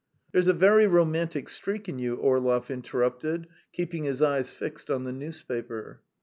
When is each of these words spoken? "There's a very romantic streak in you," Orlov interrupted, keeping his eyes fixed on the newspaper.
"There's 0.31 0.47
a 0.47 0.53
very 0.53 0.87
romantic 0.87 1.47
streak 1.47 1.87
in 1.87 1.99
you," 1.99 2.15
Orlov 2.15 2.71
interrupted, 2.71 3.45
keeping 3.71 4.03
his 4.05 4.19
eyes 4.19 4.49
fixed 4.51 4.89
on 4.89 5.03
the 5.03 5.11
newspaper. 5.13 6.01